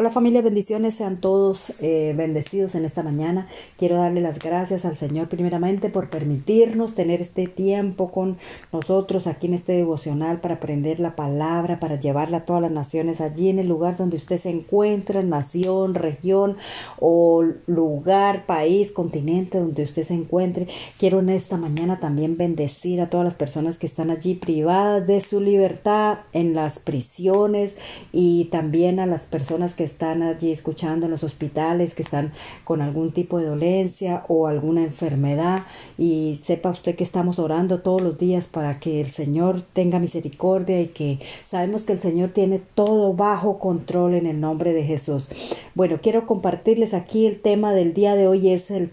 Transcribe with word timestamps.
Hola 0.00 0.10
familia, 0.10 0.42
bendiciones, 0.42 0.94
sean 0.94 1.20
todos 1.20 1.72
eh, 1.80 2.14
bendecidos 2.16 2.76
en 2.76 2.84
esta 2.84 3.02
mañana. 3.02 3.48
Quiero 3.78 3.96
darle 3.96 4.20
las 4.20 4.38
gracias 4.38 4.84
al 4.84 4.96
Señor 4.96 5.28
primeramente 5.28 5.88
por 5.88 6.08
permitirnos 6.08 6.94
tener 6.94 7.20
este 7.20 7.48
tiempo 7.48 8.12
con 8.12 8.38
nosotros 8.72 9.26
aquí 9.26 9.48
en 9.48 9.54
este 9.54 9.72
devocional 9.72 10.38
para 10.38 10.54
aprender 10.54 11.00
la 11.00 11.16
palabra, 11.16 11.80
para 11.80 11.98
llevarla 11.98 12.36
a 12.36 12.44
todas 12.44 12.62
las 12.62 12.70
naciones 12.70 13.20
allí 13.20 13.48
en 13.48 13.58
el 13.58 13.66
lugar 13.66 13.96
donde 13.96 14.18
usted 14.18 14.38
se 14.38 14.50
encuentra, 14.50 15.24
nación, 15.24 15.96
región 15.96 16.58
o 17.00 17.44
lugar, 17.66 18.46
país, 18.46 18.92
continente 18.92 19.58
donde 19.58 19.82
usted 19.82 20.04
se 20.04 20.14
encuentre. 20.14 20.68
Quiero 21.00 21.18
en 21.18 21.30
esta 21.30 21.56
mañana 21.56 21.98
también 21.98 22.36
bendecir 22.36 23.00
a 23.00 23.10
todas 23.10 23.24
las 23.24 23.34
personas 23.34 23.78
que 23.78 23.88
están 23.88 24.12
allí 24.12 24.36
privadas 24.36 25.08
de 25.08 25.20
su 25.20 25.40
libertad 25.40 26.18
en 26.32 26.54
las 26.54 26.78
prisiones 26.78 27.78
y 28.12 28.44
también 28.52 29.00
a 29.00 29.06
las 29.06 29.26
personas 29.26 29.74
que 29.74 29.87
están 29.88 30.22
allí 30.22 30.52
escuchando 30.52 31.06
en 31.06 31.12
los 31.12 31.24
hospitales, 31.24 31.94
que 31.94 32.02
están 32.02 32.32
con 32.64 32.80
algún 32.80 33.12
tipo 33.12 33.38
de 33.38 33.46
dolencia 33.46 34.24
o 34.28 34.46
alguna 34.46 34.84
enfermedad 34.84 35.64
y 35.96 36.40
sepa 36.44 36.70
usted 36.70 36.94
que 36.94 37.04
estamos 37.04 37.38
orando 37.38 37.80
todos 37.80 38.00
los 38.00 38.18
días 38.18 38.46
para 38.46 38.78
que 38.78 39.00
el 39.00 39.10
Señor 39.10 39.62
tenga 39.72 39.98
misericordia 39.98 40.80
y 40.80 40.88
que 40.88 41.18
sabemos 41.44 41.82
que 41.82 41.94
el 41.94 42.00
Señor 42.00 42.30
tiene 42.30 42.60
todo 42.74 43.14
bajo 43.14 43.58
control 43.58 44.14
en 44.14 44.26
el 44.26 44.40
nombre 44.40 44.72
de 44.72 44.84
Jesús. 44.84 45.28
Bueno, 45.74 45.98
quiero 46.02 46.26
compartirles 46.26 46.94
aquí 46.94 47.26
el 47.26 47.40
tema 47.40 47.72
del 47.72 47.94
día 47.94 48.14
de 48.14 48.26
hoy 48.26 48.50
es 48.50 48.70
el 48.70 48.88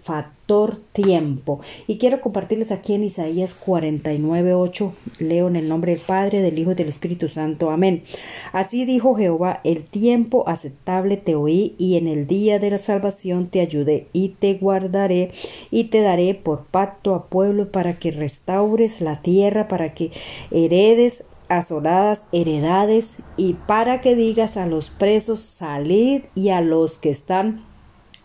tiempo. 0.93 1.59
Y 1.87 1.97
quiero 1.97 2.21
compartirles 2.21 2.71
aquí 2.71 2.93
en 2.93 3.03
Isaías 3.03 3.55
49.8, 3.59 4.91
leo 5.19 5.47
en 5.47 5.55
el 5.55 5.67
nombre 5.67 5.93
del 5.93 6.01
Padre, 6.01 6.41
del 6.41 6.59
Hijo 6.59 6.71
y 6.71 6.75
del 6.75 6.89
Espíritu 6.89 7.27
Santo. 7.29 7.71
Amén. 7.71 8.03
Así 8.51 8.85
dijo 8.85 9.15
Jehová, 9.15 9.61
el 9.63 9.83
tiempo 9.83 10.47
aceptable 10.47 11.17
te 11.17 11.35
oí 11.35 11.75
y 11.77 11.97
en 11.97 12.07
el 12.07 12.27
día 12.27 12.59
de 12.59 12.71
la 12.71 12.77
salvación 12.77 13.47
te 13.47 13.59
ayudé 13.59 14.07
y 14.13 14.29
te 14.29 14.53
guardaré 14.53 15.31
y 15.71 15.85
te 15.85 16.01
daré 16.01 16.35
por 16.35 16.65
pacto 16.65 17.15
a 17.15 17.25
pueblo 17.25 17.71
para 17.71 17.93
que 17.93 18.11
restaures 18.11 19.01
la 19.01 19.21
tierra, 19.21 19.67
para 19.67 19.93
que 19.93 20.11
heredes 20.51 21.23
asoladas 21.47 22.25
heredades 22.31 23.17
y 23.37 23.53
para 23.53 24.01
que 24.01 24.15
digas 24.15 24.57
a 24.57 24.65
los 24.65 24.89
presos 24.89 25.41
salid 25.41 26.23
y 26.33 26.49
a 26.49 26.61
los 26.61 26.97
que 26.97 27.11
están 27.11 27.63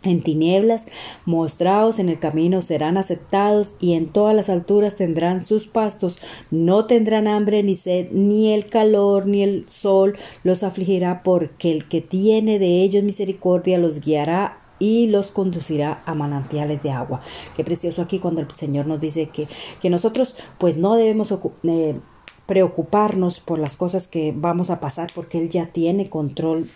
en 0.02 0.22
tinieblas, 0.22 0.86
mostrados 1.24 1.98
en 1.98 2.08
el 2.08 2.18
camino 2.18 2.62
serán 2.62 2.96
aceptados 2.96 3.74
y 3.80 3.94
en 3.94 4.08
todas 4.08 4.34
las 4.34 4.48
alturas 4.48 4.96
tendrán 4.96 5.42
sus 5.42 5.66
pastos, 5.66 6.18
no 6.50 6.86
tendrán 6.86 7.28
hambre 7.28 7.62
ni 7.62 7.76
sed, 7.76 8.08
ni 8.12 8.52
el 8.52 8.68
calor 8.68 9.26
ni 9.26 9.42
el 9.42 9.68
sol 9.68 10.16
los 10.42 10.62
afligirá, 10.62 11.22
porque 11.22 11.70
el 11.70 11.88
que 11.88 12.00
tiene 12.00 12.58
de 12.58 12.82
ellos 12.82 13.04
misericordia 13.04 13.78
los 13.78 14.00
guiará 14.00 14.58
y 14.78 15.08
los 15.08 15.30
conducirá 15.30 16.02
a 16.06 16.14
manantiales 16.14 16.82
de 16.82 16.90
agua. 16.90 17.20
Qué 17.56 17.62
precioso 17.62 18.00
aquí 18.02 18.18
cuando 18.18 18.40
el 18.40 18.50
Señor 18.54 18.86
nos 18.86 19.00
dice 19.00 19.26
que, 19.26 19.46
que 19.80 19.90
nosotros 19.90 20.34
pues 20.58 20.76
no 20.76 20.94
debemos 20.94 21.32
eh, 21.64 22.00
preocuparnos 22.46 23.40
por 23.40 23.58
las 23.58 23.76
cosas 23.76 24.08
que 24.08 24.32
vamos 24.34 24.70
a 24.70 24.80
pasar 24.80 25.10
porque 25.14 25.38
Él 25.38 25.50
ya 25.50 25.66
tiene 25.66 26.08
control 26.08 26.68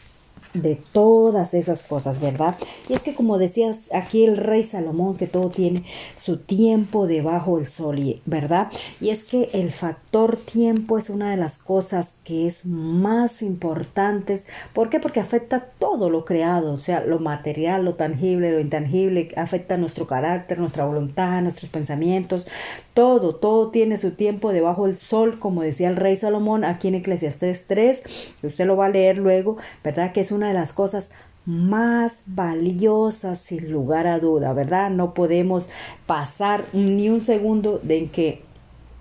de 0.54 0.80
todas 0.92 1.52
esas 1.52 1.84
cosas, 1.84 2.20
¿verdad? 2.20 2.56
Y 2.88 2.94
es 2.94 3.02
que 3.02 3.14
como 3.14 3.38
decías 3.38 3.90
aquí 3.92 4.24
el 4.24 4.36
rey 4.36 4.62
Salomón, 4.62 5.16
que 5.16 5.26
todo 5.26 5.50
tiene 5.50 5.84
su 6.16 6.38
tiempo 6.38 7.06
debajo 7.06 7.58
del 7.58 7.66
sol, 7.66 8.20
¿verdad? 8.24 8.70
Y 9.00 9.10
es 9.10 9.24
que 9.24 9.50
el 9.52 9.72
factor 9.72 10.36
tiempo 10.36 10.96
es 10.96 11.10
una 11.10 11.30
de 11.30 11.36
las 11.36 11.58
cosas 11.58 12.16
que 12.24 12.46
es 12.46 12.66
más 12.66 13.42
importantes. 13.42 14.46
¿Por 14.72 14.90
qué? 14.90 15.00
Porque 15.00 15.20
afecta 15.20 15.66
todo 15.78 16.08
lo 16.08 16.24
creado, 16.24 16.72
o 16.72 16.78
sea, 16.78 17.00
lo 17.04 17.18
material, 17.18 17.84
lo 17.84 17.94
tangible, 17.94 18.52
lo 18.52 18.60
intangible, 18.60 19.30
afecta 19.36 19.76
nuestro 19.76 20.06
carácter, 20.06 20.58
nuestra 20.58 20.84
voluntad, 20.84 21.42
nuestros 21.42 21.70
pensamientos, 21.70 22.48
todo, 22.94 23.34
todo 23.34 23.70
tiene 23.70 23.98
su 23.98 24.12
tiempo 24.12 24.52
debajo 24.52 24.86
del 24.86 24.96
sol, 24.96 25.38
como 25.38 25.62
decía 25.62 25.88
el 25.88 25.96
rey 25.96 26.16
Salomón 26.16 26.64
aquí 26.64 26.88
en 26.88 26.94
Eclesiastes 26.96 27.66
3, 27.66 28.02
usted 28.42 28.66
lo 28.66 28.76
va 28.76 28.86
a 28.86 28.90
leer 28.90 29.18
luego, 29.18 29.56
¿verdad? 29.82 30.12
Que 30.12 30.23
es 30.24 30.32
una 30.32 30.48
de 30.48 30.54
las 30.54 30.72
cosas 30.72 31.12
más 31.46 32.22
valiosas 32.26 33.38
sin 33.38 33.70
lugar 33.70 34.06
a 34.06 34.18
duda, 34.18 34.52
¿verdad? 34.52 34.90
No 34.90 35.14
podemos 35.14 35.68
pasar 36.06 36.64
ni 36.72 37.10
un 37.10 37.20
segundo 37.20 37.78
de 37.82 37.98
en 37.98 38.08
que 38.08 38.42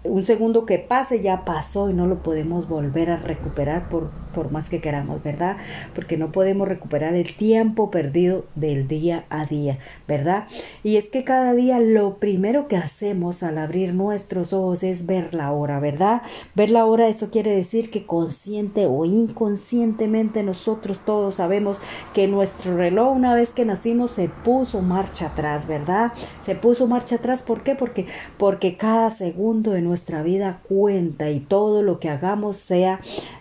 un 0.04 0.26
segundo 0.26 0.66
que 0.66 0.80
pase 0.80 1.22
ya 1.22 1.46
pasó 1.46 1.90
y 1.90 1.94
no 1.94 2.06
lo 2.08 2.22
podemos 2.22 2.68
volver 2.68 3.10
a 3.10 3.18
recuperar 3.18 3.88
por, 3.88 4.10
por 4.34 4.52
más 4.52 4.70
que 4.70 4.82
queramos, 4.82 5.24
¿verdad? 5.24 5.58
Porque 5.96 6.18
no 6.18 6.32
podemos 6.32 6.68
recuperar 6.68 7.16
el 7.16 7.36
tiempo 7.36 7.92
perdido 7.92 8.46
del 8.56 8.88
día 8.88 9.26
a 9.30 9.46
día, 9.46 9.80
¿verdad? 10.08 10.48
Y 10.84 10.98
es 10.98 11.10
que 11.10 11.24
cada 11.24 11.54
día 11.54 11.80
lo 11.80 12.18
primero 12.18 12.68
que 12.68 12.78
hacemos 12.78 13.44
al 13.44 13.58
abrir 13.58 13.94
nuestros 13.94 14.54
ojos 14.54 14.84
es 14.84 15.06
ver 15.06 15.34
la 15.34 15.52
hora, 15.52 15.80
¿verdad? 15.80 16.22
Ver 16.56 16.70
la 16.70 16.86
hora, 16.86 17.08
eso 17.08 17.30
quiere 17.30 17.56
decir 17.56 17.90
que 17.92 18.06
consciente 18.06 18.86
o 18.86 19.06
inconscientemente 19.06 20.44
nosotros 20.44 21.00
todos 21.06 21.36
sabemos 21.36 21.82
que 22.14 22.28
nuestro 22.28 22.76
reloj 22.76 23.16
una 23.16 23.34
vez 23.34 23.52
que 23.52 23.66
nacimos 23.66 24.12
se 24.12 24.30
puso 24.30 24.82
marcha 24.82 25.28
atrás, 25.28 25.68
¿verdad? 25.68 26.14
Se 26.46 26.56
puso 26.56 26.88
marcha 26.88 27.16
atrás, 27.16 27.42
¿por 27.44 27.64
qué? 27.64 27.76
Porque, 27.76 28.08
porque 28.38 28.78
cada 28.78 29.12
segundo 29.12 29.72
de 29.72 29.82
nuestra 29.82 30.24
vida 30.24 30.62
cuenta 30.68 31.30
y 31.30 31.40
todo 31.40 31.82
lo 31.82 32.00
que 32.00 32.10
hagamos 32.10 32.58
sea 32.58 33.00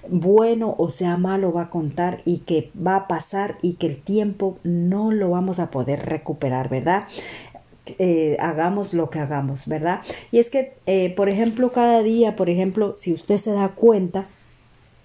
bueno 0.08 0.74
o 0.84 0.90
sea 0.90 1.16
malo 1.16 1.52
va 1.52 1.62
a 1.62 1.70
contar 1.70 2.22
y 2.24 2.38
que 2.38 2.72
va 2.74 2.96
a 2.96 3.06
pasar 3.06 3.56
y 3.62 3.74
que 3.74 3.86
el 3.86 4.02
tiempo 4.02 4.58
no 4.64 5.12
lo 5.12 5.30
vamos 5.30 5.60
a 5.60 5.70
poder 5.70 6.06
recuperar, 6.06 6.68
¿verdad? 6.68 7.04
Eh, 8.00 8.36
hagamos 8.40 8.92
lo 8.92 9.08
que 9.08 9.20
hagamos, 9.20 9.66
¿verdad? 9.66 10.00
Y 10.32 10.40
es 10.40 10.50
que, 10.50 10.74
eh, 10.86 11.14
por 11.14 11.28
ejemplo, 11.28 11.70
cada 11.70 12.02
día, 12.02 12.34
por 12.34 12.50
ejemplo, 12.50 12.96
si 12.98 13.12
usted 13.12 13.38
se 13.38 13.52
da 13.52 13.68
cuenta 13.68 14.26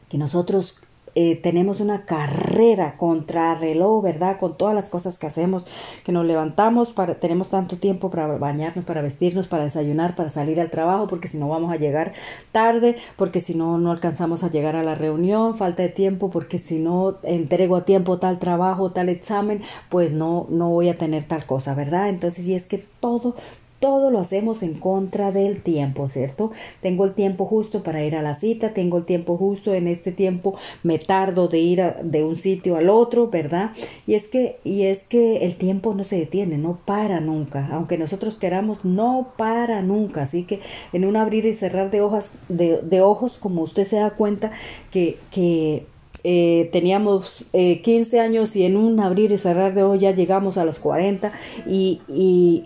que 0.09 0.17
nosotros 0.17 0.79
eh, 1.19 1.35
tenemos 1.35 1.79
una 1.79 2.05
carrera 2.05 2.95
contra 2.95 3.55
reloj, 3.55 4.03
¿verdad? 4.03 4.37
Con 4.37 4.55
todas 4.55 4.75
las 4.75 4.87
cosas 4.87 5.17
que 5.17 5.25
hacemos, 5.25 5.65
que 6.05 6.11
nos 6.11 6.23
levantamos, 6.23 6.91
para, 6.91 7.15
tenemos 7.15 7.49
tanto 7.49 7.77
tiempo 7.77 8.11
para 8.11 8.27
bañarnos, 8.37 8.85
para 8.85 9.01
vestirnos, 9.01 9.47
para 9.47 9.63
desayunar, 9.63 10.15
para 10.15 10.29
salir 10.29 10.61
al 10.61 10.69
trabajo, 10.69 11.07
porque 11.07 11.27
si 11.27 11.39
no 11.39 11.49
vamos 11.49 11.71
a 11.71 11.77
llegar 11.77 12.13
tarde, 12.51 12.97
porque 13.15 13.41
si 13.41 13.55
no, 13.55 13.79
no 13.79 13.91
alcanzamos 13.91 14.43
a 14.43 14.51
llegar 14.51 14.75
a 14.75 14.83
la 14.83 14.93
reunión, 14.93 15.57
falta 15.57 15.81
de 15.81 15.89
tiempo, 15.89 16.29
porque 16.29 16.59
si 16.59 16.77
no 16.77 17.17
entrego 17.23 17.77
a 17.77 17.83
tiempo 17.83 18.19
tal 18.19 18.37
trabajo, 18.37 18.91
tal 18.91 19.09
examen, 19.09 19.63
pues 19.89 20.11
no, 20.11 20.45
no 20.51 20.69
voy 20.69 20.89
a 20.89 20.99
tener 20.99 21.23
tal 21.23 21.47
cosa, 21.47 21.73
¿verdad? 21.73 22.09
Entonces, 22.09 22.45
si 22.45 22.53
es 22.53 22.67
que 22.67 22.85
todo, 22.99 23.33
todo 23.79 24.09
lo 24.09 24.19
hacemos 24.19 24.63
en 24.63 24.73
contra 24.73 25.31
del 25.31 25.61
tiempo, 25.61 26.09
¿cierto? 26.09 26.51
Tengo 26.81 27.05
el 27.05 27.13
tiempo 27.13 27.45
justo 27.45 27.83
para 27.83 28.03
ir 28.03 28.15
a 28.15 28.21
la 28.21 28.35
cita, 28.35 28.73
tengo 28.73 28.97
el 28.97 29.05
tiempo 29.05 29.37
justo, 29.37 29.73
en 29.73 29.87
este 29.87 30.11
tiempo 30.11 30.55
me 30.83 30.97
tardo 30.97 31.47
de 31.47 31.59
ir 31.59 31.83
de 32.03 32.23
un 32.23 32.37
sitio 32.37 32.77
al 32.77 32.89
otro, 32.89 33.29
¿verdad? 33.29 33.71
Y 34.07 34.15
es 34.15 34.27
que 34.27 34.57
y 34.63 34.83
es 34.83 35.03
que 35.03 35.45
el 35.45 35.55
tiempo 35.57 35.93
no 35.93 36.03
se 36.03 36.17
detiene, 36.17 36.57
no 36.57 36.79
para 36.85 37.19
nunca, 37.19 37.69
aunque 37.71 37.97
nosotros 37.97 38.37
queramos, 38.37 38.83
no 38.83 39.29
para 39.37 39.81
nunca, 39.81 40.23
así 40.23 40.43
que 40.43 40.59
en 40.93 41.05
un 41.05 41.15
abrir 41.15 41.45
y 41.45 41.53
cerrar 41.53 41.91
de 41.91 42.01
hojas 42.01 42.33
de, 42.49 43.01
ojos, 43.01 43.37
como 43.37 43.61
usted 43.61 43.85
se 43.85 43.97
da 43.97 44.11
cuenta 44.11 44.51
que 44.91 45.17
que 45.31 45.85
eh, 46.23 46.69
teníamos 46.73 47.45
15 47.51 48.17
eh, 48.17 48.19
años 48.19 48.55
y 48.55 48.65
en 48.65 48.75
un 48.75 48.99
abrir 48.99 49.31
y 49.31 49.37
cerrar 49.37 49.73
de 49.75 49.83
ojos 49.83 49.99
ya 49.99 50.11
llegamos 50.11 50.57
a 50.57 50.65
los 50.65 50.79
40 50.79 51.31
y, 51.67 52.01
y 52.09 52.65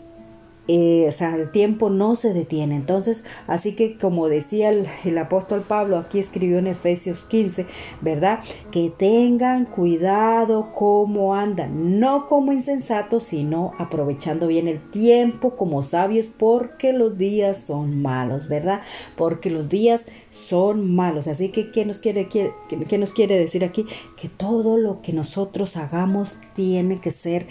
eh, 0.73 1.05
o 1.09 1.11
sea, 1.11 1.35
el 1.35 1.51
tiempo 1.51 1.89
no 1.89 2.15
se 2.15 2.33
detiene. 2.33 2.77
Entonces, 2.77 3.25
así 3.45 3.73
que 3.73 3.97
como 3.97 4.29
decía 4.29 4.69
el, 4.69 5.17
apóstol 5.17 5.65
Pablo, 5.67 5.97
aquí 5.97 6.17
escribió 6.17 6.59
en 6.59 6.67
Efesios 6.67 7.25
15, 7.25 7.65
¿verdad? 7.99 8.39
Que 8.71 8.89
tengan 8.89 9.65
cuidado 9.65 10.71
cómo 10.73 11.35
andan, 11.35 11.99
no 11.99 12.29
como 12.29 12.53
insensatos, 12.53 13.25
sino 13.25 13.73
aprovechando 13.79 14.47
bien 14.47 14.69
el 14.69 14.79
tiempo 14.91 15.57
como 15.57 15.83
sabios, 15.83 16.27
porque 16.27 16.93
los 16.93 17.17
días 17.17 17.65
son 17.65 18.01
malos, 18.01 18.47
¿verdad? 18.47 18.79
Porque 19.17 19.49
los 19.49 19.67
días 19.67 20.05
son 20.29 20.95
malos. 20.95 21.27
Así 21.27 21.49
que, 21.49 21.71
¿qué 21.71 21.83
nos 21.83 21.99
quiere, 21.99 22.29
qué, 22.29 22.53
qué 22.87 22.97
nos 22.97 23.11
quiere 23.11 23.37
decir 23.37 23.65
aquí? 23.65 23.85
Que 24.15 24.29
todo 24.29 24.77
lo 24.77 25.01
que 25.01 25.11
nosotros 25.11 25.75
hagamos 25.75 26.37
tiene 26.55 27.01
que 27.01 27.11
ser... 27.11 27.45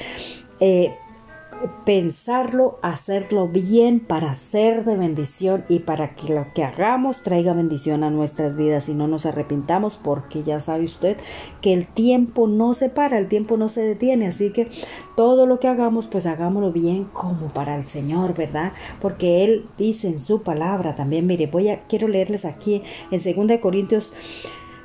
Eh, 0.61 0.95
pensarlo, 1.85 2.79
hacerlo 2.83 3.49
bien 3.49 4.01
para 4.01 4.35
ser 4.35 4.85
de 4.85 4.97
bendición 4.97 5.65
y 5.69 5.81
para 5.81 6.15
que 6.15 6.35
lo 6.35 6.47
que 6.55 6.65
hagamos 6.65 7.23
traiga 7.23 7.53
bendición 7.53 8.05
a 8.05 8.11
nuestras 8.11 8.57
vidas 8.57 8.89
y 8.89 8.95
no 8.95 9.09
nos 9.09 9.27
arrepintamos 9.27 9.99
porque 10.03 10.43
ya 10.43 10.61
sabe 10.61 10.85
usted 10.85 11.17
que 11.61 11.73
el 11.73 11.87
tiempo 11.87 12.47
no 12.47 12.75
se 12.75 12.89
para, 12.89 13.19
el 13.19 13.29
tiempo 13.29 13.57
no 13.57 13.69
se 13.69 13.83
detiene, 13.83 14.29
así 14.29 14.51
que 14.51 14.69
todo 15.17 15.47
lo 15.47 15.61
que 15.61 15.69
hagamos 15.69 16.07
pues 16.07 16.27
hagámoslo 16.27 16.73
bien 16.73 17.05
como 17.13 17.49
para 17.49 17.77
el 17.77 17.85
Señor, 17.85 18.35
¿verdad? 18.35 18.73
Porque 19.01 19.45
Él 19.45 19.67
dice 19.79 20.09
en 20.09 20.21
su 20.21 20.43
palabra 20.43 20.95
también, 20.95 21.27
mire, 21.27 21.47
voy 21.47 21.69
a, 21.69 21.83
quiero 21.83 22.09
leerles 22.09 22.45
aquí 22.45 22.83
en 23.11 23.49
2 23.49 23.61
Corintios 23.61 24.15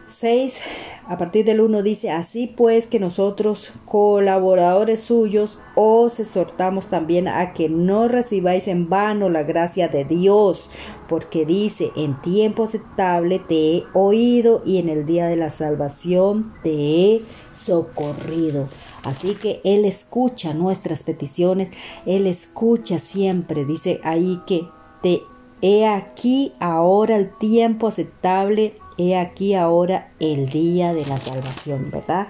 6, 0.09 0.59
a 1.07 1.17
partir 1.17 1.45
del 1.45 1.61
1 1.61 1.83
dice, 1.83 2.11
así 2.11 2.47
pues 2.47 2.87
que 2.87 2.99
nosotros, 2.99 3.71
colaboradores 3.85 5.01
suyos, 5.01 5.59
os 5.75 6.19
exhortamos 6.19 6.87
también 6.87 7.27
a 7.27 7.53
que 7.53 7.69
no 7.69 8.07
recibáis 8.07 8.67
en 8.67 8.89
vano 8.89 9.29
la 9.29 9.43
gracia 9.43 9.87
de 9.87 10.05
Dios, 10.05 10.69
porque 11.07 11.45
dice, 11.45 11.91
en 11.95 12.19
tiempo 12.21 12.63
aceptable 12.63 13.39
te 13.39 13.77
he 13.77 13.83
oído 13.93 14.61
y 14.65 14.77
en 14.77 14.89
el 14.89 15.05
día 15.05 15.27
de 15.27 15.35
la 15.35 15.49
salvación 15.49 16.53
te 16.63 16.71
he 16.71 17.21
socorrido. 17.51 18.69
Así 19.03 19.35
que 19.35 19.61
Él 19.63 19.85
escucha 19.85 20.53
nuestras 20.53 21.03
peticiones, 21.03 21.71
Él 22.05 22.27
escucha 22.27 22.99
siempre, 22.99 23.65
dice 23.65 23.99
ahí 24.03 24.39
que 24.47 24.67
te 25.01 25.21
he 25.61 25.87
aquí 25.87 26.53
ahora 26.59 27.15
el 27.15 27.35
tiempo 27.37 27.87
aceptable 27.87 28.75
he 28.97 29.17
aquí 29.17 29.53
ahora 29.53 30.11
el 30.19 30.47
día 30.47 30.93
de 30.93 31.05
la 31.05 31.17
salvación, 31.17 31.89
¿verdad? 31.91 32.27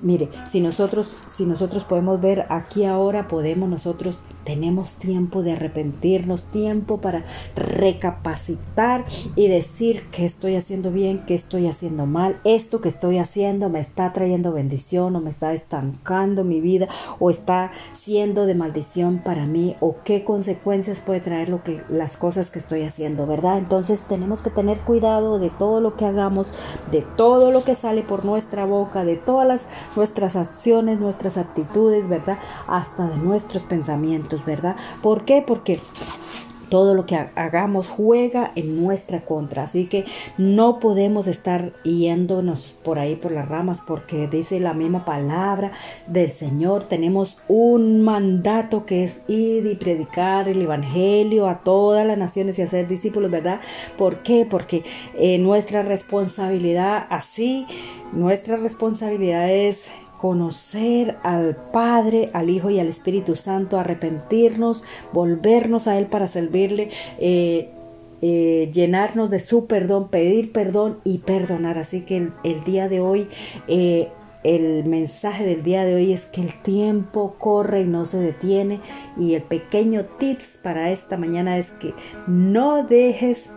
Mire, 0.00 0.28
si 0.48 0.60
nosotros, 0.60 1.14
si 1.26 1.44
nosotros 1.44 1.84
podemos 1.84 2.20
ver 2.20 2.46
aquí 2.48 2.84
ahora, 2.84 3.28
podemos 3.28 3.68
nosotros, 3.68 4.20
tenemos 4.44 4.92
tiempo 4.92 5.42
de 5.42 5.52
arrepentirnos, 5.52 6.44
tiempo 6.44 7.00
para 7.00 7.24
recapacitar 7.54 9.04
y 9.36 9.48
decir 9.48 10.08
que 10.10 10.24
estoy 10.24 10.56
haciendo 10.56 10.90
bien, 10.90 11.24
que 11.26 11.34
estoy 11.34 11.68
haciendo 11.68 12.06
mal, 12.06 12.40
esto 12.44 12.80
que 12.80 12.88
estoy 12.88 13.18
haciendo 13.18 13.68
me 13.68 13.80
está 13.80 14.12
trayendo 14.12 14.52
bendición 14.52 15.14
o 15.14 15.20
me 15.20 15.30
está 15.30 15.52
estancando 15.52 16.44
mi 16.44 16.60
vida 16.60 16.88
o 17.20 17.30
está 17.30 17.70
siendo 17.94 18.46
de 18.46 18.54
maldición 18.54 19.20
para 19.24 19.46
mí 19.46 19.76
o 19.80 19.96
qué 20.04 20.24
consecuencias 20.24 20.98
puede 20.98 21.20
traer 21.20 21.48
lo 21.48 21.62
que 21.62 21.82
las 21.88 22.16
cosas 22.16 22.50
que 22.50 22.58
estoy 22.58 22.82
haciendo, 22.82 23.26
¿verdad? 23.26 23.58
Entonces 23.58 24.02
tenemos 24.08 24.42
que 24.42 24.50
tener 24.50 24.80
cuidado 24.80 25.38
de 25.38 25.50
todo 25.50 25.80
lo 25.80 25.91
que 25.96 26.04
hagamos, 26.04 26.54
de 26.90 27.02
todo 27.02 27.50
lo 27.50 27.64
que 27.64 27.74
sale 27.74 28.02
por 28.02 28.24
nuestra 28.24 28.64
boca, 28.64 29.04
de 29.04 29.16
todas 29.16 29.46
las, 29.46 29.62
nuestras 29.96 30.36
acciones, 30.36 31.00
nuestras 31.00 31.36
actitudes, 31.36 32.08
¿verdad? 32.08 32.38
Hasta 32.66 33.08
de 33.08 33.16
nuestros 33.16 33.62
pensamientos, 33.62 34.44
¿verdad? 34.44 34.76
¿Por 35.02 35.24
qué? 35.24 35.42
Porque 35.46 35.80
todo 36.72 36.94
lo 36.94 37.04
que 37.04 37.16
hagamos 37.16 37.86
juega 37.86 38.50
en 38.54 38.82
nuestra 38.82 39.26
contra. 39.26 39.64
Así 39.64 39.88
que 39.88 40.06
no 40.38 40.80
podemos 40.80 41.26
estar 41.26 41.74
yéndonos 41.84 42.74
por 42.82 42.98
ahí 42.98 43.14
por 43.14 43.30
las 43.30 43.46
ramas 43.46 43.82
porque 43.86 44.26
dice 44.26 44.58
la 44.58 44.72
misma 44.72 45.04
palabra 45.04 45.72
del 46.06 46.32
Señor. 46.32 46.84
Tenemos 46.84 47.36
un 47.46 48.00
mandato 48.00 48.86
que 48.86 49.04
es 49.04 49.20
ir 49.28 49.66
y 49.66 49.74
predicar 49.74 50.48
el 50.48 50.62
Evangelio 50.62 51.46
a 51.46 51.60
todas 51.60 52.06
las 52.06 52.16
naciones 52.16 52.58
y 52.58 52.62
hacer 52.62 52.88
discípulos, 52.88 53.30
¿verdad? 53.30 53.60
¿Por 53.98 54.22
qué? 54.22 54.46
Porque 54.48 54.82
eh, 55.18 55.36
nuestra 55.36 55.82
responsabilidad 55.82 57.06
así, 57.10 57.66
nuestra 58.14 58.56
responsabilidad 58.56 59.50
es 59.50 59.90
conocer 60.22 61.16
al 61.24 61.56
Padre, 61.56 62.30
al 62.32 62.48
Hijo 62.48 62.70
y 62.70 62.78
al 62.78 62.86
Espíritu 62.86 63.34
Santo, 63.34 63.76
arrepentirnos, 63.76 64.84
volvernos 65.12 65.88
a 65.88 65.98
Él 65.98 66.06
para 66.06 66.28
servirle. 66.28 66.90
Eh, 67.18 67.70
eh, 68.24 68.70
llenarnos 68.72 69.30
de 69.30 69.40
su 69.40 69.66
perdón, 69.66 70.10
pedir 70.10 70.52
perdón 70.52 71.00
y 71.02 71.18
perdonar. 71.18 71.76
Así 71.76 72.02
que 72.02 72.28
el, 72.44 72.62
día 72.62 72.88
de 72.88 73.00
hoy, 73.00 73.26
eh, 73.66 74.10
el 74.44 74.84
mensaje 74.84 75.44
del 75.44 75.64
día 75.64 75.84
de 75.84 75.96
hoy 75.96 76.12
es 76.12 76.26
que 76.26 76.42
el 76.42 76.62
tiempo 76.62 77.34
corre 77.40 77.80
y 77.80 77.86
no 77.86 78.06
se 78.06 78.18
detiene. 78.18 78.78
Y 79.18 79.34
el 79.34 79.42
pequeño 79.42 80.04
tips 80.20 80.60
para 80.62 80.92
esta 80.92 81.16
mañana 81.16 81.58
es 81.58 81.72
que 81.72 81.94
no 82.28 82.84
dejes 82.84 83.50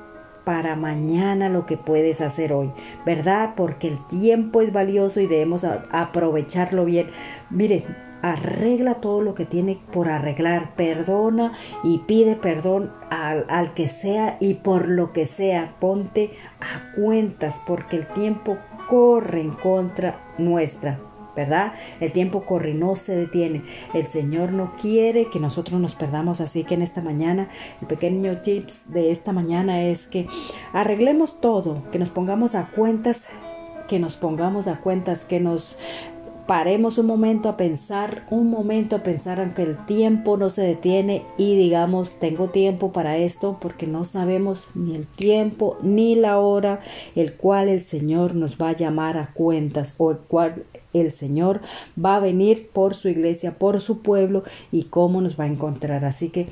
para 0.45 0.75
mañana 0.75 1.49
lo 1.49 1.65
que 1.65 1.75
puedes 1.75 2.21
hacer 2.21 2.53
hoy, 2.53 2.71
¿verdad? 3.05 3.53
Porque 3.57 3.87
el 3.89 4.07
tiempo 4.07 4.61
es 4.61 4.71
valioso 4.71 5.19
y 5.19 5.27
debemos 5.27 5.63
aprovecharlo 5.63 6.85
bien. 6.85 7.07
Mire, 7.49 7.83
arregla 8.21 8.95
todo 8.95 9.21
lo 9.21 9.35
que 9.35 9.45
tiene 9.45 9.79
por 9.91 10.09
arreglar, 10.09 10.75
perdona 10.75 11.53
y 11.83 11.99
pide 11.99 12.35
perdón 12.35 12.91
al, 13.09 13.45
al, 13.49 13.73
que 13.73 13.89
sea 13.89 14.37
y 14.39 14.55
por 14.55 14.87
lo 14.87 15.13
que 15.13 15.25
sea, 15.25 15.75
ponte 15.79 16.31
a 16.59 16.95
cuentas 16.95 17.61
porque 17.67 17.97
el 17.97 18.07
tiempo 18.07 18.57
corre 18.87 19.41
en 19.41 19.51
contra 19.51 20.19
nuestra. 20.37 20.99
¿Verdad? 21.35 21.73
El 21.99 22.11
tiempo 22.11 22.41
corre, 22.41 22.73
no 22.73 22.95
se 22.95 23.15
detiene. 23.15 23.63
El 23.93 24.07
Señor 24.07 24.51
no 24.51 24.75
quiere 24.81 25.29
que 25.29 25.39
nosotros 25.39 25.79
nos 25.79 25.95
perdamos, 25.95 26.41
así 26.41 26.63
que 26.63 26.75
en 26.75 26.81
esta 26.81 27.01
mañana, 27.01 27.49
el 27.81 27.87
pequeño 27.87 28.41
tips 28.41 28.91
de 28.91 29.11
esta 29.11 29.33
mañana 29.33 29.81
es 29.83 30.07
que 30.07 30.27
arreglemos 30.73 31.41
todo, 31.41 31.83
que 31.91 31.99
nos 31.99 32.09
pongamos 32.09 32.55
a 32.55 32.67
cuentas 32.67 33.27
que 33.87 33.99
nos 33.99 34.15
pongamos 34.15 34.67
a 34.67 34.77
cuentas, 34.77 35.25
que 35.25 35.39
nos 35.39 35.77
paremos 36.47 36.97
un 36.97 37.07
momento 37.07 37.49
a 37.49 37.57
pensar, 37.57 38.25
un 38.29 38.49
momento 38.49 38.97
a 38.97 39.03
pensar 39.03 39.39
aunque 39.39 39.63
el 39.63 39.85
tiempo 39.85 40.37
no 40.37 40.49
se 40.49 40.61
detiene 40.61 41.23
y 41.37 41.55
digamos, 41.57 42.19
tengo 42.19 42.49
tiempo 42.49 42.91
para 42.91 43.17
esto 43.17 43.57
porque 43.59 43.87
no 43.87 44.05
sabemos 44.05 44.67
ni 44.75 44.95
el 44.95 45.07
tiempo 45.07 45.77
ni 45.81 46.15
la 46.15 46.39
hora 46.39 46.81
el 47.15 47.33
cual 47.33 47.69
el 47.69 47.83
Señor 47.83 48.35
nos 48.35 48.57
va 48.61 48.69
a 48.69 48.75
llamar 48.75 49.17
a 49.17 49.31
cuentas 49.33 49.95
o 49.97 50.11
el 50.11 50.17
cual 50.17 50.65
el 50.93 51.11
Señor 51.13 51.61
va 52.03 52.17
a 52.17 52.19
venir 52.19 52.69
por 52.71 52.93
su 52.93 53.09
iglesia, 53.09 53.57
por 53.57 53.81
su 53.81 54.01
pueblo 54.01 54.43
y 54.71 54.83
cómo 54.83 55.21
nos 55.21 55.39
va 55.39 55.45
a 55.45 55.47
encontrar. 55.47 56.05
Así 56.05 56.29
que 56.29 56.47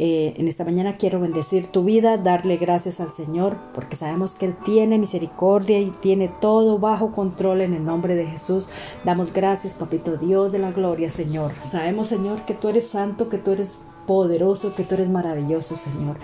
eh, 0.00 0.34
en 0.36 0.46
esta 0.46 0.64
mañana 0.64 0.96
quiero 0.96 1.18
bendecir 1.18 1.66
tu 1.66 1.82
vida, 1.82 2.18
darle 2.18 2.56
gracias 2.56 3.00
al 3.00 3.12
Señor, 3.12 3.56
porque 3.74 3.96
sabemos 3.96 4.36
que 4.36 4.46
Él 4.46 4.54
tiene 4.64 4.96
misericordia 4.96 5.80
y 5.80 5.90
tiene 5.90 6.28
todo 6.28 6.78
bajo 6.78 7.10
control 7.10 7.62
en 7.62 7.74
el 7.74 7.84
nombre 7.84 8.14
de 8.14 8.26
Jesús. 8.26 8.68
Damos 9.04 9.32
gracias, 9.32 9.74
Papito 9.74 10.16
Dios 10.16 10.52
de 10.52 10.60
la 10.60 10.70
gloria, 10.70 11.10
Señor. 11.10 11.50
Sabemos, 11.68 12.06
Señor, 12.06 12.42
que 12.42 12.54
tú 12.54 12.68
eres 12.68 12.86
santo, 12.86 13.28
que 13.28 13.38
tú 13.38 13.50
eres 13.50 13.76
poderoso, 14.08 14.74
que 14.74 14.84
tú 14.84 14.94
eres 14.94 15.10
maravilloso, 15.10 15.76
Señor. 15.76 16.16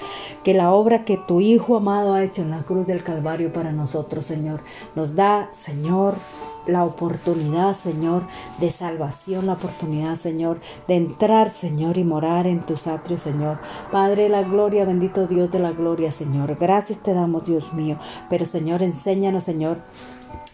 Que 0.43 0.55
la 0.55 0.73
obra 0.73 1.05
que 1.05 1.19
tu 1.19 1.43
Hijo 1.43 1.77
amado 1.77 2.15
ha 2.15 2.25
hecho 2.25 2.41
en 2.41 2.51
la 2.51 2.63
cruz 2.63 2.87
del 2.87 3.05
Calvario 3.05 3.53
para 3.53 3.73
nosotros, 3.73 4.25
Señor, 4.25 4.63
nos 4.95 5.15
da, 5.15 5.51
Señor, 5.53 6.15
la 6.67 6.83
oportunidad, 6.85 7.77
Señor, 7.77 8.23
de 8.59 8.71
salvación, 8.71 9.45
la 9.45 9.53
oportunidad, 9.53 10.17
Señor, 10.17 10.61
de 10.89 10.97
entrar, 10.97 11.51
Señor, 11.51 11.99
y 11.99 12.05
morar 12.05 12.47
en 12.47 12.65
tus 12.65 12.87
atrios, 12.87 13.21
Señor. 13.21 13.59
Padre 13.93 14.23
de 14.23 14.29
la 14.31 14.45
gloria, 14.45 14.87
bendito 14.87 15.27
Dios 15.27 15.51
de 15.53 15.59
la 15.59 15.73
gloria, 15.73 16.11
Señor. 16.11 16.57
Gracias 16.59 17.01
te 17.01 17.13
damos, 17.13 17.45
Dios 17.45 17.75
mío. 17.75 17.99
Pero, 18.31 18.47
Señor, 18.47 18.83
enséñanos, 18.83 19.45
Señor, 19.45 19.77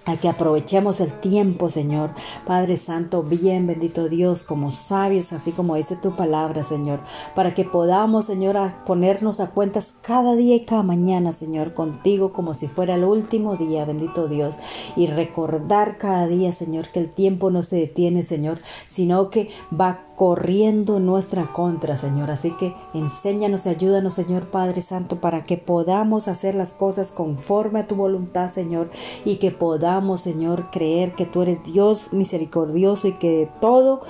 a 0.07 0.17
que 0.17 0.29
aprovechemos 0.29 1.01
el 1.01 1.13
tiempo, 1.21 1.71
Señor. 1.71 2.11
Padre 2.47 2.77
Santo, 2.77 3.23
bien 3.23 3.67
bendito 3.67 4.09
Dios, 4.09 4.45
como 4.45 4.73
sabios, 4.73 5.33
así 5.33 5.53
como 5.53 5.77
dice 5.77 5.97
tu 5.97 6.13
palabra, 6.17 6.65
Señor, 6.65 7.01
para 7.35 7.55
que 7.55 7.65
podamos, 7.65 8.27
Señor, 8.27 8.57
ponernos 8.87 9.41
a 9.41 9.51
cuentas 9.51 9.95
cada 10.03 10.35
día 10.37 10.57
y 10.57 10.65
cada 10.65 10.83
mañana, 10.83 11.33
Señor, 11.33 11.75
contigo 11.75 12.33
como 12.33 12.55
si 12.55 12.67
fuera 12.67 12.95
el 12.95 13.05
último 13.05 13.57
día, 13.57 13.85
bendito 13.85 14.29
Dios, 14.29 14.57
y 14.97 15.07
recordar 15.07 15.99
cada 15.99 16.27
día, 16.27 16.53
Señor, 16.53 16.89
que 16.89 17.01
el 17.01 17.11
tiempo 17.11 17.51
no 17.51 17.63
se 17.63 17.77
detiene, 17.77 18.23
Señor, 18.23 18.61
sino 18.89 19.31
que 19.31 19.51
va 19.79 20.07
corriendo 20.21 20.99
en 20.99 21.07
nuestra 21.07 21.51
contra, 21.51 21.97
Señor. 21.97 22.31
Así 22.31 22.51
que 22.59 22.75
enséñanos 22.93 23.65
y 23.65 23.71
ayúdanos, 23.71 24.13
Señor 24.13 24.51
Padre 24.51 24.83
Santo, 24.83 25.17
para 25.17 25.45
que 25.45 25.57
podamos 25.57 26.29
hacer 26.29 26.55
las 26.55 26.75
cosas 26.75 27.13
conforme 27.13 27.81
a 27.81 27.87
tu 27.87 27.95
voluntad, 27.95 28.51
Señor, 28.51 28.91
y 29.25 29.37
que 29.37 29.51
podamos, 29.91 30.21
Señor, 30.21 30.71
creer 30.71 31.17
que 31.17 31.27
tú 31.27 31.43
eres 31.43 31.65
Dios 31.65 32.13
misericordioso 32.13 33.09
y 33.09 33.15
que 33.15 33.31
de 33.31 33.47
todo 33.61 34.03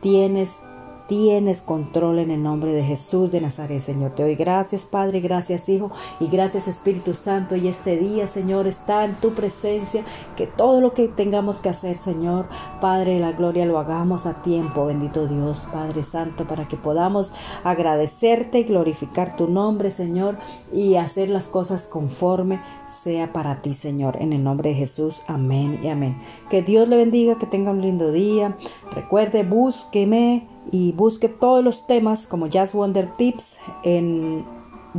tienes 0.00 0.62
tienes 1.08 1.62
control 1.62 2.18
en 2.18 2.30
el 2.30 2.42
nombre 2.42 2.72
de 2.72 2.82
Jesús 2.82 3.30
de 3.30 3.40
Nazaret, 3.40 3.80
Señor. 3.80 4.12
Te 4.12 4.22
doy 4.22 4.34
gracias, 4.34 4.84
Padre, 4.84 5.20
gracias, 5.20 5.68
Hijo, 5.68 5.90
y 6.20 6.26
gracias, 6.26 6.68
Espíritu 6.68 7.14
Santo. 7.14 7.56
Y 7.56 7.68
este 7.68 7.96
día, 7.96 8.26
Señor, 8.26 8.66
está 8.66 9.04
en 9.04 9.14
tu 9.14 9.32
presencia, 9.32 10.04
que 10.36 10.46
todo 10.46 10.80
lo 10.80 10.94
que 10.94 11.08
tengamos 11.08 11.60
que 11.60 11.68
hacer, 11.68 11.96
Señor, 11.96 12.46
Padre 12.80 13.14
de 13.14 13.20
la 13.20 13.32
gloria, 13.32 13.66
lo 13.66 13.78
hagamos 13.78 14.26
a 14.26 14.42
tiempo, 14.42 14.86
bendito 14.86 15.26
Dios, 15.26 15.66
Padre 15.72 16.02
Santo, 16.02 16.46
para 16.46 16.66
que 16.68 16.76
podamos 16.76 17.32
agradecerte 17.64 18.60
y 18.60 18.64
glorificar 18.64 19.36
tu 19.36 19.48
nombre, 19.48 19.90
Señor, 19.90 20.36
y 20.72 20.96
hacer 20.96 21.28
las 21.28 21.48
cosas 21.48 21.86
conforme 21.86 22.60
sea 23.02 23.32
para 23.32 23.62
ti, 23.62 23.74
Señor, 23.74 24.16
en 24.20 24.32
el 24.32 24.42
nombre 24.42 24.70
de 24.70 24.76
Jesús. 24.76 25.22
Amén 25.28 25.78
y 25.82 25.88
amén. 25.88 26.20
Que 26.50 26.62
Dios 26.62 26.88
le 26.88 26.96
bendiga, 26.96 27.38
que 27.38 27.46
tenga 27.46 27.70
un 27.70 27.80
lindo 27.80 28.10
día. 28.10 28.56
Recuerde, 28.92 29.44
búsqueme 29.44 30.55
y 30.70 30.92
busque 30.92 31.28
todos 31.28 31.62
los 31.62 31.86
temas 31.86 32.26
como 32.26 32.46
Jazz 32.46 32.72
Wonder 32.72 33.12
Tips 33.16 33.58
en 33.82 34.44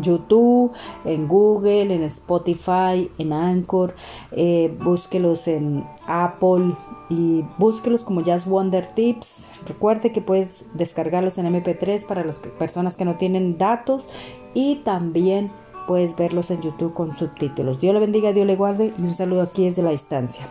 YouTube, 0.02 0.72
en 1.06 1.28
Google, 1.28 1.94
en 1.94 2.04
Spotify, 2.04 3.10
en 3.18 3.34
Anchor, 3.34 3.96
eh, 4.32 4.76
búsquelos 4.84 5.48
en 5.48 5.86
Apple 6.06 6.74
y 7.10 7.44
búsquelos 7.58 8.04
como 8.04 8.22
Jazz 8.22 8.46
Wonder 8.46 8.88
Tips. 8.88 9.50
Recuerde 9.66 10.12
que 10.12 10.22
puedes 10.22 10.66
descargarlos 10.74 11.38
en 11.38 11.48
MP3 11.48 12.06
para 12.06 12.24
las 12.24 12.40
personas 12.40 12.96
que 12.96 13.06
no 13.06 13.16
tienen 13.16 13.58
datos 13.58 14.08
y 14.54 14.78
también 14.78 15.52
puedes 15.88 16.16
verlos 16.16 16.52
en 16.52 16.62
YouTube 16.62 16.94
con 16.94 17.16
subtítulos. 17.16 17.80
Dios 17.80 17.94
le 17.94 18.00
bendiga, 18.00 18.34
Dios 18.34 18.46
le 18.46 18.56
guarde 18.56 18.92
y 18.98 19.02
un 19.02 19.14
saludo 19.14 19.42
aquí 19.42 19.66
desde 19.66 19.82
la 19.82 19.92
distancia. 19.92 20.46